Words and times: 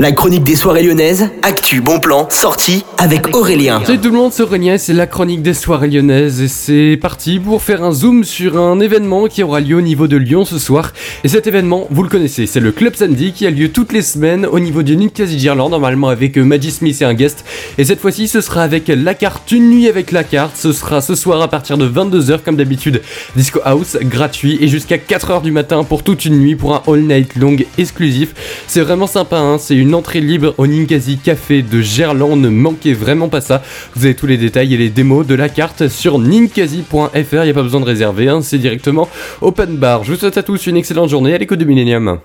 La 0.00 0.12
chronique 0.12 0.44
des 0.44 0.56
soirées 0.56 0.82
lyonnaises, 0.82 1.28
actu, 1.42 1.82
bon 1.82 2.00
plan, 2.00 2.26
sortie 2.30 2.86
avec 2.96 3.36
Aurélien. 3.36 3.82
Salut 3.84 3.98
tout 3.98 4.08
le 4.08 4.16
monde, 4.16 4.32
c'est 4.32 4.42
Aurélien, 4.42 4.78
c'est 4.78 4.94
la 4.94 5.06
chronique 5.06 5.42
des 5.42 5.52
soirées 5.52 5.88
lyonnaises 5.88 6.40
et 6.40 6.48
c'est 6.48 6.98
parti 6.98 7.38
pour 7.38 7.60
faire 7.60 7.84
un 7.84 7.92
zoom 7.92 8.24
sur 8.24 8.58
un 8.58 8.80
événement 8.80 9.26
qui 9.26 9.42
aura 9.42 9.60
lieu 9.60 9.76
au 9.76 9.82
niveau 9.82 10.06
de 10.06 10.16
Lyon 10.16 10.46
ce 10.46 10.58
soir. 10.58 10.94
Et 11.22 11.28
cet 11.28 11.46
événement, 11.46 11.86
vous 11.90 12.02
le 12.02 12.08
connaissez, 12.08 12.46
c'est 12.46 12.60
le 12.60 12.72
Club 12.72 12.94
Samedi 12.94 13.32
qui 13.32 13.46
a 13.46 13.50
lieu 13.50 13.68
toutes 13.68 13.92
les 13.92 14.00
semaines 14.00 14.46
au 14.46 14.58
niveau 14.58 14.82
du 14.82 14.96
Ninkasi 14.96 15.38
Girland, 15.38 15.68
normalement 15.68 16.08
avec 16.08 16.38
Maggie 16.38 16.70
Smith 16.70 17.02
et 17.02 17.04
un 17.04 17.12
guest. 17.12 17.44
Et 17.76 17.84
cette 17.84 18.00
fois-ci, 18.00 18.26
ce 18.26 18.40
sera 18.40 18.62
avec 18.62 18.88
la 18.88 19.12
carte, 19.12 19.52
une 19.52 19.68
nuit 19.68 19.86
avec 19.86 20.12
la 20.12 20.24
carte. 20.24 20.56
Ce 20.56 20.72
sera 20.72 21.02
ce 21.02 21.14
soir 21.14 21.42
à 21.42 21.48
partir 21.48 21.76
de 21.76 21.86
22h 21.86 22.38
comme 22.42 22.56
d'habitude, 22.56 23.02
Disco 23.36 23.60
House 23.66 23.98
gratuit 24.00 24.56
et 24.62 24.68
jusqu'à 24.68 24.96
4h 24.96 25.42
du 25.42 25.52
matin 25.52 25.84
pour 25.84 26.02
toute 26.02 26.24
une 26.24 26.38
nuit 26.38 26.56
pour 26.56 26.74
un 26.74 26.82
all 26.90 27.02
night 27.02 27.36
long 27.36 27.54
exclusif. 27.76 28.64
C'est 28.66 28.80
vraiment 28.80 29.06
sympa, 29.06 29.36
hein, 29.36 29.58
c'est 29.58 29.76
une 29.76 29.89
entrée 29.94 30.20
libre 30.20 30.54
au 30.58 30.66
Ninkasi 30.66 31.18
Café 31.18 31.62
de 31.62 31.80
Gerland, 31.80 32.36
ne 32.36 32.48
manquez 32.48 32.92
vraiment 32.92 33.28
pas 33.28 33.40
ça. 33.40 33.62
Vous 33.94 34.04
avez 34.04 34.14
tous 34.14 34.26
les 34.26 34.36
détails 34.36 34.74
et 34.74 34.76
les 34.76 34.90
démos 34.90 35.26
de 35.26 35.34
la 35.34 35.48
carte 35.48 35.88
sur 35.88 36.18
ninkasi.fr, 36.18 37.14
il 37.32 37.42
n'y 37.44 37.50
a 37.50 37.54
pas 37.54 37.62
besoin 37.62 37.80
de 37.80 37.86
réserver, 37.86 38.28
hein, 38.28 38.42
c'est 38.42 38.58
directement 38.58 39.08
open 39.40 39.76
bar. 39.76 40.04
Je 40.04 40.12
vous 40.12 40.18
souhaite 40.18 40.38
à 40.38 40.42
tous 40.42 40.66
une 40.66 40.76
excellente 40.76 41.08
journée 41.08 41.34
à 41.34 41.38
l'écho 41.38 41.56
de 41.56 41.64
Millennium. 41.64 42.18